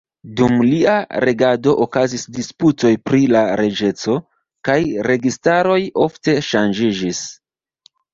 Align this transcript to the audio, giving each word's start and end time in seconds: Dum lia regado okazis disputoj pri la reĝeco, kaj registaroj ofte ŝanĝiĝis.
Dum 0.37 0.53
lia 0.67 0.93
regado 1.27 1.73
okazis 1.83 2.23
disputoj 2.37 2.91
pri 3.09 3.19
la 3.33 3.43
reĝeco, 3.61 4.15
kaj 4.69 4.77
registaroj 5.09 5.77
ofte 6.07 6.35
ŝanĝiĝis. 6.49 7.21